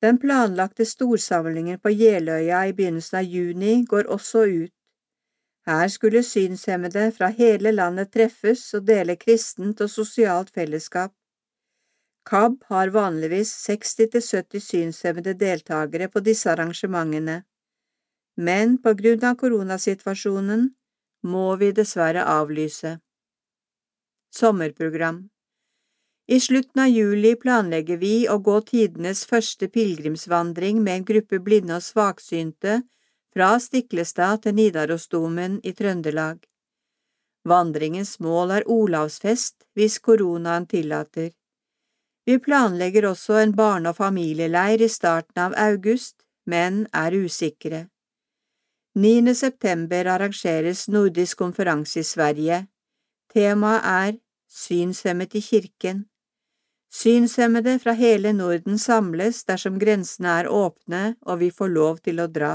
[0.00, 4.74] Den planlagte storsamlingen på Jeløya i begynnelsen av juni går også ut.
[5.66, 11.12] Her skulle synshemmede fra hele landet treffes og dele kristent og sosialt fellesskap.
[12.24, 17.42] KAB har vanligvis 60–70 synshemmede deltakere på disse arrangementene
[18.48, 20.68] men på grunn av koronasituasjonen
[21.32, 22.94] må vi dessverre avlyse.
[24.32, 25.18] Sommerprogram
[26.26, 31.76] I slutten av juli planlegger vi å gå tidenes første pilegrimsvandring med en gruppe blinde
[31.76, 32.78] og svaksynte
[33.34, 36.40] fra Stiklestad til Nidarosdomen i Trøndelag.
[37.44, 41.30] Vandringens mål er Olavsfest hvis koronaen tillater.
[42.26, 47.88] Vi planlegger også en barne- og familieleir i starten av august, men er usikre.
[48.94, 49.34] 9.
[49.34, 52.66] september arrangeres nordisk konferanse i Sverige.
[53.32, 54.16] Temaet er
[54.50, 56.08] Synshemmet i kirken.
[56.90, 62.26] Synshemmede fra hele Norden samles dersom grensene er åpne og vi får lov til å
[62.26, 62.50] dra.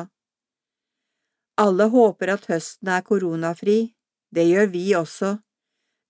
[1.56, 3.96] Alle håper at høsten er koronafri,
[4.36, 5.38] det gjør vi også.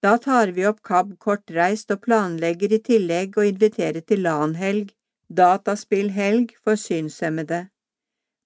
[0.01, 4.89] Da tar vi opp KAB kortreist og planlegger i tillegg å invitere til LAN-helg,
[5.29, 7.67] dataspillhelg for synshemmede.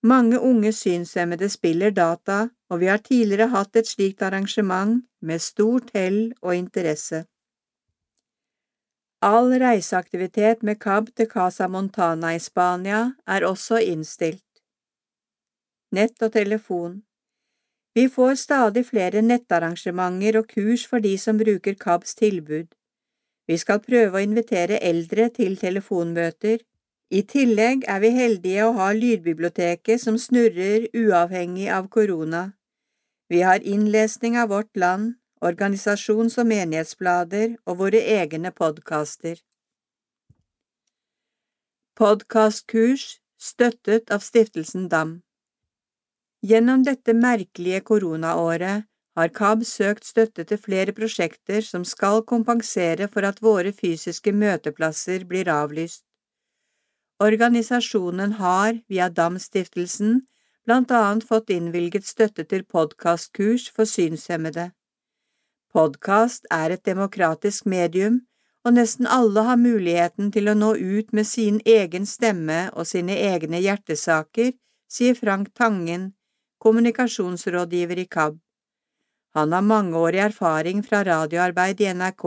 [0.03, 5.91] Mange unge synshemmede spiller data, og vi har tidligere hatt et slikt arrangement med stort
[5.93, 7.25] hell og interesse.
[9.21, 14.45] All reiseaktivitet med KAB til Casa Montana i Spania er også innstilt.
[15.91, 17.01] Nett og telefon
[17.95, 22.67] Vi får stadig flere nettarrangementer og kurs for de som bruker KABs tilbud.
[23.47, 26.59] Vi skal prøve å invitere eldre til telefonmøter.
[27.09, 32.41] I tillegg er vi heldige å ha lydbiblioteket som snurrer uavhengig av korona.
[33.33, 39.39] Vi har innlesning av Vårt Land, organisasjons- og menighetsblader og våre egne podkaster.
[41.97, 43.07] Podkastkurs
[43.41, 45.15] støttet av Stiftelsen DAM
[46.45, 48.85] Gjennom dette merkelige koronaåret
[49.17, 55.25] har KAB søkt støtte til flere prosjekter som skal kompensere for at våre fysiske møteplasser
[55.25, 56.05] blir avlyst.
[57.19, 60.21] Organisasjonen har, via DAM-stiftelsen,
[60.65, 64.69] blant annet fått innvilget støtte til podkastkurs for synshemmede.
[65.73, 68.21] Podkast er et demokratisk medium,
[68.63, 73.17] og nesten alle har muligheten til å nå ut med sin egen stemme og sine
[73.19, 74.53] egne hjertesaker,
[74.87, 76.13] sier Frank Tangen,
[76.63, 78.39] kommunikasjonsrådgiver i KAB.
[79.35, 82.25] Han har mangeårig erfaring fra radioarbeid i NRK.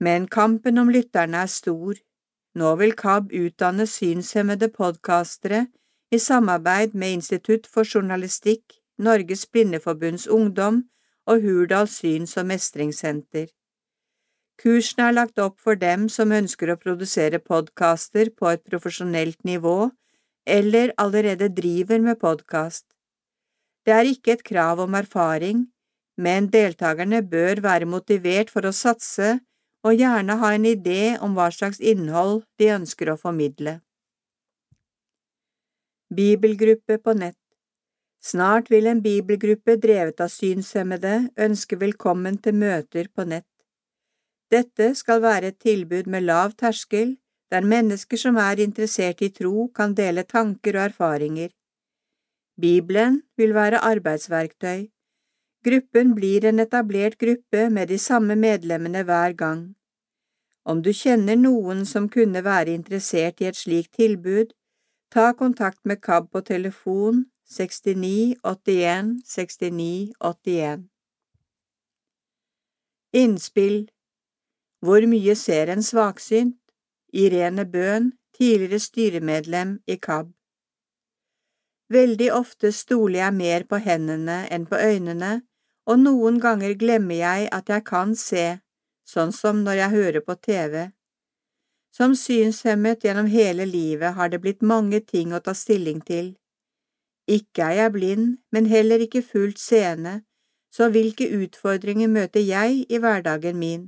[0.00, 1.94] Men kampen om lytterne er stor.
[2.54, 5.66] Nå vil KAB utdanne synshemmede podkastere
[6.14, 8.62] i samarbeid med Institutt for journalistikk,
[8.98, 10.84] Norges Blindeforbunds Ungdom
[11.26, 13.48] og Hurdal syns- og mestringssenter.
[14.62, 19.90] Kursene er lagt opp for dem som ønsker å produsere podkaster på et profesjonelt nivå,
[20.46, 22.86] eller allerede driver med podkast.
[23.84, 25.66] Det er ikke et krav om erfaring,
[26.16, 29.40] men deltakerne bør være motivert for å satse
[29.84, 33.78] og gjerne ha en idé om hva slags innhold de ønsker å formidle.
[36.14, 37.40] Bibelgruppe på nett
[38.24, 41.16] Snart vil en bibelgruppe drevet av synshemmede
[41.46, 43.50] ønske velkommen til møter på nett.
[44.54, 47.18] Dette skal være et tilbud med lav terskel,
[47.52, 51.52] der mennesker som er interessert i tro, kan dele tanker og erfaringer.
[52.56, 54.88] Bibelen vil være arbeidsverktøy.
[55.64, 59.62] Gruppen blir en etablert gruppe med de samme medlemmene hver gang.
[60.64, 64.52] Om du kjenner noen som kunne være interessert i et slikt tilbud,
[65.10, 67.24] ta kontakt med KAB på telefon
[67.56, 70.84] 69 81 69 81
[73.12, 73.88] Innspill
[74.84, 76.60] Hvor mye ser en svaksynt?
[77.12, 80.32] Irene Bøhn, tidligere styremedlem i KAB
[81.88, 85.42] Veldig ofte stoler jeg mer på hendene enn på øynene,
[85.86, 88.44] og noen ganger glemmer jeg at jeg kan se,
[89.04, 90.90] sånn som når jeg hører på TV.
[91.94, 96.32] Som synshemmet gjennom hele livet har det blitt mange ting å ta stilling til.
[97.30, 100.22] Ikke er jeg blind, men heller ikke fullt seende,
[100.74, 103.84] så hvilke utfordringer møter jeg i hverdagen min?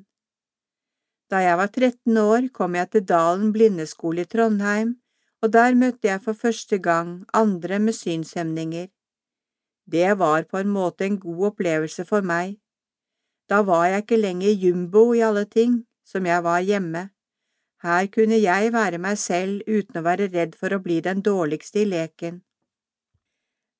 [1.31, 4.95] Da jeg var 13 år, kom jeg til Dalen blindeskole i Trondheim,
[5.43, 8.87] og der møtte jeg for første gang andre med synshemninger.
[9.87, 12.57] Det var på en måte en god opplevelse for meg.
[13.49, 17.11] Da var jeg ikke lenger jumbo i alle ting, som jeg var hjemme.
[17.83, 21.85] Her kunne jeg være meg selv uten å være redd for å bli den dårligste
[21.85, 22.41] i leken.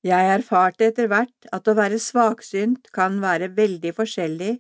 [0.07, 4.53] Jeg erfarte etter hvert at å være svaksynt kan være veldig forskjellig,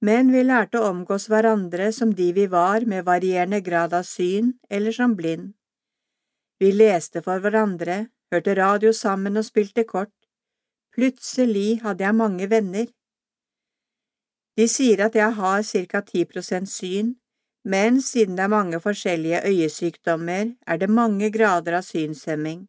[0.00, 4.54] men vi lærte å omgås hverandre som de vi var med varierende grad av syn
[4.70, 5.52] eller som blind.
[6.62, 10.14] Vi leste for hverandre, hørte radio sammen og spilte kort.
[10.98, 12.88] Plutselig hadde jeg mange venner.
[14.58, 17.12] De sier at jeg har ca 10 prosent syn,
[17.64, 22.66] men siden det er mange forskjellige øyesykdommer, er det mange grader av synshemming.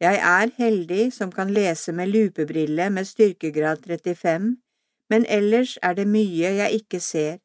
[0.00, 4.56] Jeg er heldig som kan lese med lupebrille med styrkegrad 35,
[5.10, 7.36] men ellers er det mye jeg ikke ser.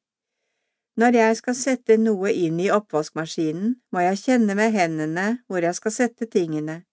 [0.95, 5.75] Når jeg skal sette noe inn i oppvaskmaskinen, må jeg kjenne med hendene hvor jeg
[5.75, 6.86] skal sette tingene.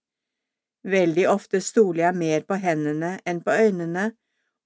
[0.85, 4.13] Veldig ofte stoler jeg mer på hendene enn på øynene,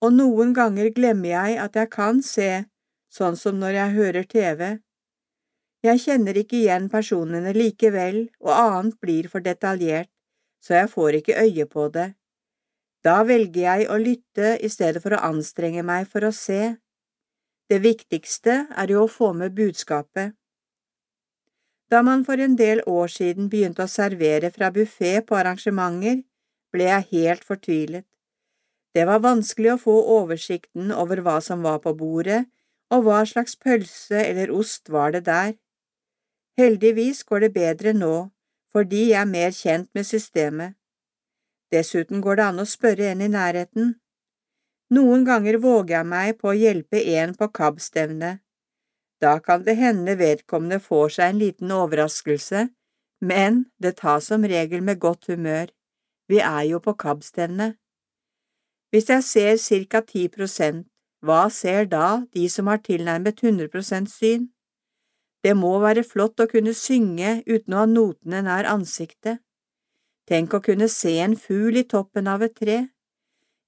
[0.03, 2.51] og noen ganger glemmer jeg at jeg kan se,
[3.15, 4.63] sånn som når jeg hører TV.
[5.87, 10.11] Jeg kjenner ikke igjen personene likevel, og annet blir for detaljert
[10.61, 12.09] så jeg får ikke øye på det.
[13.05, 16.77] Da velger jeg å lytte i stedet for å anstrenge meg for å se.
[17.71, 20.35] Det viktigste er jo å få med budskapet.
[21.91, 26.23] Da man for en del år siden begynte å servere fra buffé på arrangementer,
[26.73, 28.05] ble jeg helt fortvilet.
[28.95, 32.43] Det var vanskelig å få oversikten over hva som var på bordet,
[32.93, 35.55] og hva slags pølse eller ost var det der.
[36.61, 38.31] Heldigvis går det bedre nå,
[38.73, 40.75] fordi jeg er mer kjent med systemet.
[41.73, 43.95] Dessuten går det an å spørre en i nærheten.
[44.97, 48.41] Noen ganger våger jeg meg på å hjelpe en på KAB-stevnet.
[49.21, 52.69] Da kan det hende vedkommende får seg en liten overraskelse,
[53.21, 55.67] men det tas som regel med godt humør.
[56.29, 57.73] Vi er jo på KAB-stevne.
[58.91, 60.87] Hvis jeg ser cirka 10 prosent,
[61.23, 64.49] hva ser da de som har tilnærmet 100 prosent syn?
[65.43, 69.43] Det må være flott å kunne synge uten å ha notene nær ansiktet.
[70.31, 72.79] Tenk å kunne se en fugl i toppen av et tre.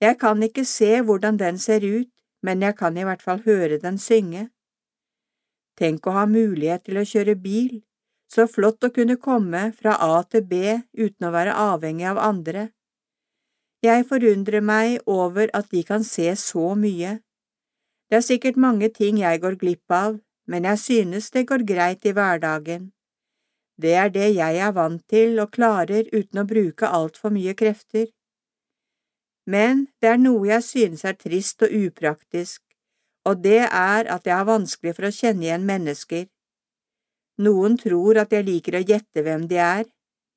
[0.01, 2.11] Jeg kan ikke se hvordan den ser ut,
[2.43, 4.49] men jeg kan i hvert fall høre den synge.
[5.81, 7.81] Tenk å ha mulighet til å kjøre bil,
[8.29, 12.69] så flott å kunne komme fra A til B uten å være avhengig av andre.
[13.81, 17.17] Jeg forundrer meg over at de kan se så mye.
[18.11, 22.05] Det er sikkert mange ting jeg går glipp av, men jeg synes det går greit
[22.05, 22.91] i hverdagen.
[23.81, 28.11] Det er det jeg er vant til og klarer uten å bruke altfor mye krefter.
[29.47, 32.61] Men det er noe jeg synes er trist og upraktisk,
[33.29, 36.27] og det er at jeg har vanskelig for å kjenne igjen mennesker.
[37.41, 39.85] Noen tror at jeg liker å gjette hvem de er,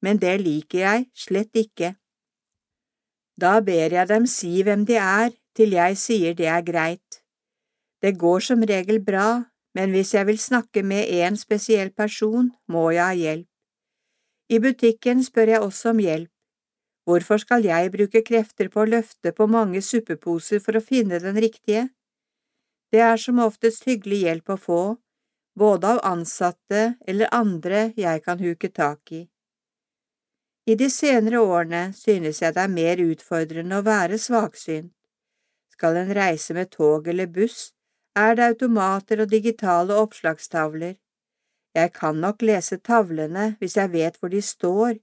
[0.04, 1.94] men det liker jeg slett ikke.
[3.40, 7.24] Da ber jeg dem si hvem de er, til jeg sier det er greit.
[8.04, 12.90] Det går som regel bra, men hvis jeg vil snakke med en spesiell person, må
[12.92, 13.48] jeg ha hjelp.
[14.50, 16.30] I butikken spør jeg også om hjelp.
[17.08, 21.40] Hvorfor skal jeg bruke krefter på å løfte på mange suppeposer for å finne den
[21.42, 21.88] riktige?
[22.94, 24.82] Det er som oftest hyggelig hjelp å få,
[25.58, 29.24] både av ansatte eller andre jeg kan huke tak i.
[30.70, 34.94] I de senere årene synes jeg det er mer utfordrende å være svaksynt.
[35.74, 37.74] Skal en reise med tog eller buss,
[38.16, 40.94] er det automater og digitale oppslagstavler.
[41.74, 45.00] Jeg kan nok lese tavlene hvis jeg vet hvor de står,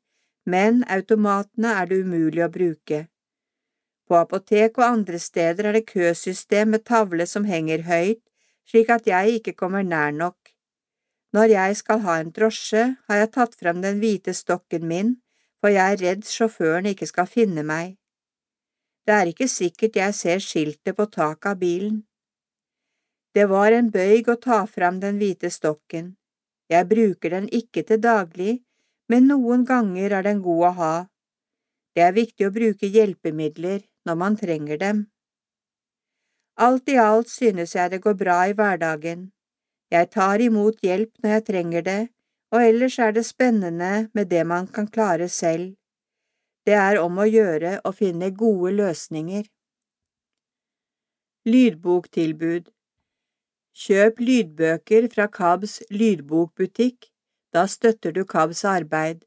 [0.47, 3.09] men automatene er det umulig å bruke.
[4.11, 8.19] På apotek og andre steder er det køsystem med tavle som henger høyt,
[8.67, 10.51] slik at jeg ikke kommer nær nok.
[11.31, 15.13] Når jeg skal ha en drosje, har jeg tatt frem den hvite stokken min,
[15.63, 17.93] for jeg er redd sjåføren ikke skal finne meg.
[19.07, 22.03] Det er ikke sikkert jeg ser skiltet på taket av bilen.
[23.31, 26.17] Det var en bøyg å ta frem den hvite stokken.
[26.67, 28.59] Jeg bruker den ikke til daglig,
[29.07, 30.93] men noen ganger er den god å ha.
[31.95, 35.07] Det er viktig å bruke hjelpemidler når man trenger dem.
[36.57, 39.33] Alt i alt synes jeg det går bra i hverdagen.
[39.91, 42.09] Jeg tar imot hjelp når jeg trenger det,
[42.53, 45.75] og ellers er det spennende med det man kan klare selv.
[46.67, 49.45] Det er om å gjøre å finne gode løsninger.
[51.49, 52.65] Lydboktilbud
[53.81, 57.13] Kjøp lydbøker fra KABs lydbokbutikk,
[57.55, 59.25] da støtter du KABs arbeid.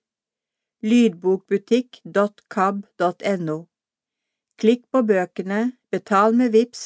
[0.84, 3.73] Lydbokbutikk.kab.no
[4.62, 6.84] Klikk på bøkene, betal med VIPS,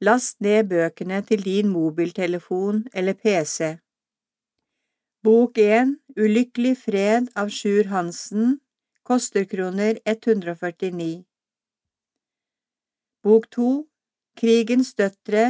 [0.00, 3.76] last ned bøkene til din mobiltelefon eller PC.
[5.24, 8.58] Bok 1 Ulykkelig fred av Sjur Hansen
[9.08, 11.24] koster kroner 149.
[13.24, 13.68] Bok 2
[14.36, 15.44] Krigens døtre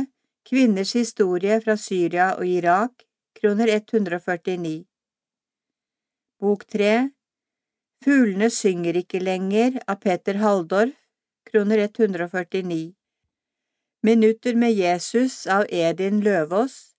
[0.44, 4.84] Kvinners historie fra Syria og Irak, kroner 149.
[6.38, 6.92] Bok 3
[8.04, 10.92] Fuglene synger ikke lenger av Peter Halldorf,
[11.44, 12.94] kroner 149.
[14.02, 16.94] Minutter med Jesus av Edin Løvaas,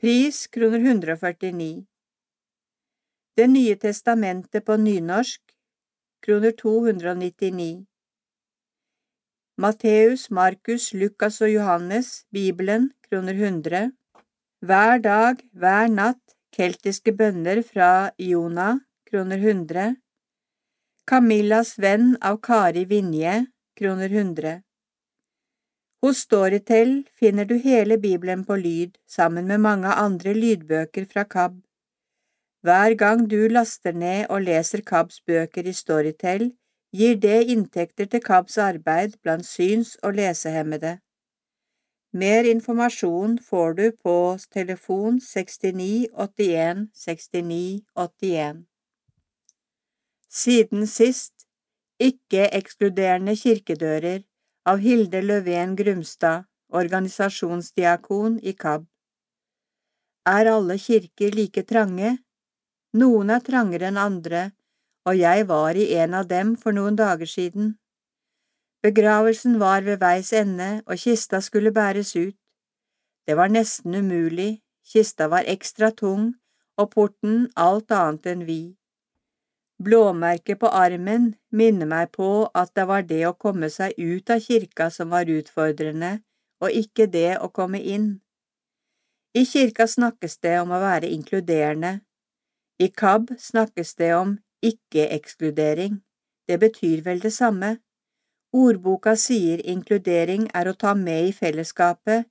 [0.00, 1.84] pris kroner 149.
[3.36, 5.42] Det nye testamentet på nynorsk,
[6.26, 7.84] kroner 299.
[9.58, 13.90] Matteus, Markus, Lukas og Johannes, Bibelen, kroner 100.
[14.60, 16.22] Hver dag, hver natt,
[16.54, 19.94] keltiske bønner fra Jona, kroner 100.
[21.06, 23.44] Camillas venn av Kari Vinje,
[23.76, 24.62] kroner 100.
[26.02, 31.54] Hos Storytel finner du hele Bibelen på lyd, sammen med mange andre lydbøker fra KAB.
[32.64, 36.52] Hver gang du laster ned og leser KABs bøker i Storytel,
[36.92, 40.98] gir det inntekter til KABs arbeid blant syns- og lesehemmede.
[42.12, 44.16] Mer informasjon får du på
[44.52, 48.62] telefon 69 81 69 81.
[50.30, 51.48] Siden sist
[52.02, 54.24] Ikke-ekskluderende kirkedører
[54.66, 58.88] av Hilde Løven Grumstad, organisasjonsdiakon i KAB.
[60.26, 62.16] Er alle kirker like trange?
[62.98, 64.50] Noen er trangere enn andre,
[65.06, 67.76] og jeg var i en av dem for noen dager siden.
[68.82, 72.34] Begravelsen var ved veis ende, og kista skulle bæres ut.
[73.26, 76.32] Det var nesten umulig, kista var ekstra tung,
[76.76, 78.74] og porten alt annet enn vid.
[79.82, 84.40] Blåmerket på armen minner meg på at det var det å komme seg ut av
[84.40, 86.20] kirka som var utfordrende,
[86.62, 88.20] og ikke det å komme inn.
[89.34, 92.00] I kirka snakkes det om å være inkluderende.
[92.78, 95.98] I KAB snakkes det om ikke-ekskludering.
[96.46, 97.78] Det betyr vel det samme.
[98.54, 102.28] Ordboka sier inkludering er å ta med i fellesskapet,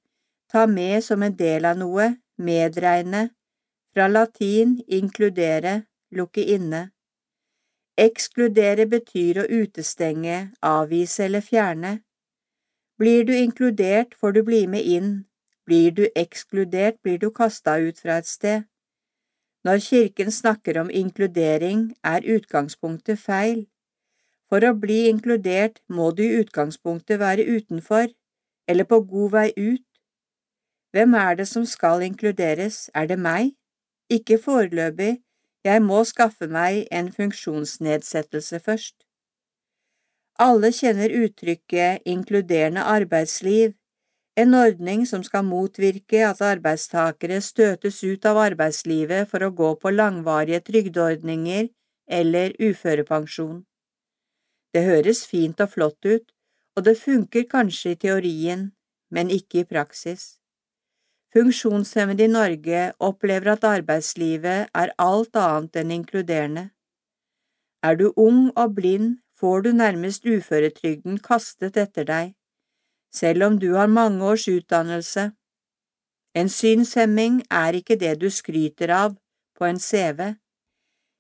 [0.48, 3.34] ta med som en del av noe, medregne,
[3.92, 5.84] fra latin inkludere,
[6.16, 6.93] lukke inne.
[7.98, 12.00] Ekskludere betyr å utestenge, avvise eller fjerne.
[12.98, 15.12] Blir du inkludert, får du bli med inn,
[15.66, 18.64] blir du ekskludert, blir du kasta ut fra et sted.
[19.64, 23.68] Når Kirken snakker om inkludering, er utgangspunktet feil.
[24.50, 28.10] For å bli inkludert må du i utgangspunktet være utenfor,
[28.68, 29.86] eller på god vei ut.
[30.94, 33.54] Hvem er det som skal inkluderes, er det meg?
[34.10, 35.22] Ikke foreløpig,
[35.64, 38.96] jeg må skaffe meg en funksjonsnedsettelse først.
[40.42, 43.74] Alle kjenner uttrykket inkluderende arbeidsliv,
[44.36, 49.94] en ordning som skal motvirke at arbeidstakere støtes ut av arbeidslivet for å gå på
[49.94, 51.70] langvarige trygdeordninger
[52.10, 53.62] eller uførepensjon.
[54.74, 56.26] Det høres fint og flott ut,
[56.76, 58.72] og det funker kanskje i teorien,
[59.14, 60.40] men ikke i praksis.
[61.34, 66.70] Funksjonshemmede i Norge opplever at arbeidslivet er alt annet enn inkluderende.
[67.84, 72.34] Er du ung og blind, får du nærmest uføretrygden kastet etter deg
[73.14, 75.32] selv om du har mange års utdannelse.
[76.36, 79.16] En synshemming er ikke det du skryter av
[79.58, 80.34] på en CV.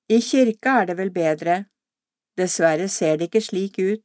[0.09, 1.65] I kirka er det vel bedre.
[2.37, 4.03] Dessverre ser det ikke slik ut.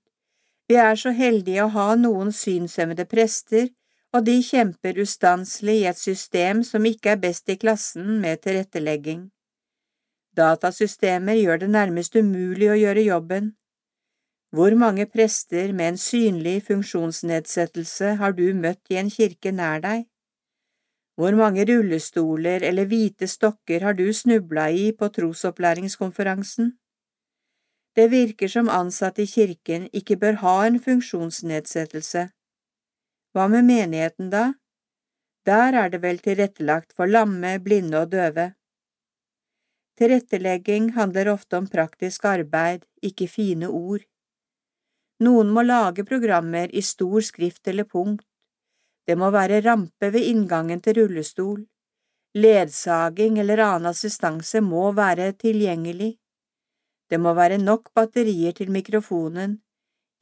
[0.68, 3.70] Vi er så heldige å ha noen synshemmede prester,
[4.14, 9.28] og de kjemper ustanselig i et system som ikke er best i klassen med tilrettelegging.
[10.36, 13.54] Datasystemer gjør det nærmest umulig å gjøre jobben.
[14.54, 20.06] Hvor mange prester med en synlig funksjonsnedsettelse har du møtt i en kirke nær deg?
[21.18, 26.78] Hvor mange rullestoler eller hvite stokker har du snubla i på trosopplæringskonferansen?
[27.96, 32.28] Det virker som ansatte i kirken ikke bør ha en funksjonsnedsettelse.
[33.38, 34.54] Hva med menigheten, da?
[35.46, 38.48] Der er det vel tilrettelagt for lamme, blinde og døve.
[39.94, 44.02] Tilrettelegging handler ofte om praktisk arbeid, ikke fine ord.
[45.22, 48.26] Noen må lage programmer i stor skrift eller punkt.
[49.06, 51.62] Det må være rampe ved inngangen til rullestol.
[52.34, 56.16] Ledsaging eller annen assistanse må være tilgjengelig.
[57.06, 59.60] Det må være nok batterier til mikrofonen,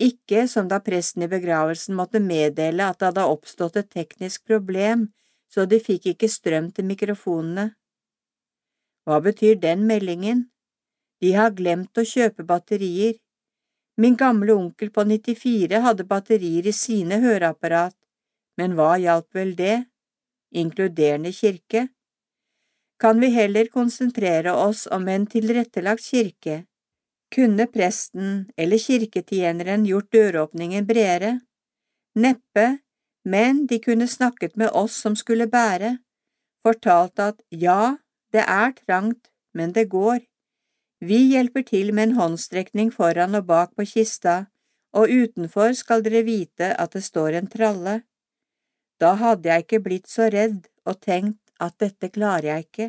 [0.03, 5.09] ikke som da presten i begravelsen måtte meddele at det hadde oppstått et teknisk problem,
[5.49, 7.71] så de fikk ikke strøm til mikrofonene.
[9.07, 10.49] Hva betyr den meldingen?
[11.23, 13.17] De har glemt å kjøpe batterier.
[13.97, 17.97] Min gamle onkel på 94 hadde batterier i sine høreapparat,
[18.61, 19.87] men hva hjalp vel det,
[20.53, 21.89] inkluderende kirke?
[23.01, 26.65] Kan vi heller konsentrere oss om en tilrettelagt kirke?
[27.35, 31.41] Kunne presten eller kirketjeneren gjort døråpningen bredere?
[32.17, 32.79] Neppe,
[33.25, 35.97] men de kunne snakket med oss som skulle bære,
[36.65, 37.97] fortalt at ja,
[38.33, 40.21] det er trangt, men det går.
[41.01, 44.47] Vi hjelper til med en håndstrekning foran og bak på kista,
[44.97, 48.01] og utenfor skal dere vite at det står en tralle.
[49.01, 52.89] Da hadde jeg ikke blitt så redd og tenkt at dette klarer jeg ikke.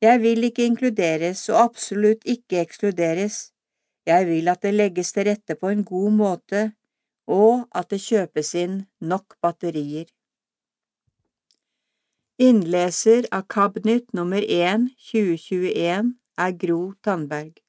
[0.00, 3.52] Jeg vil ikke inkluderes og absolutt ikke ekskluderes.
[4.06, 6.62] Jeg vil at det legges til rette på en god måte,
[7.28, 10.08] og at det kjøpes inn nok batterier.
[12.40, 17.60] Innleser av KABNYT nummer 1 2021 er Gro Tandberg.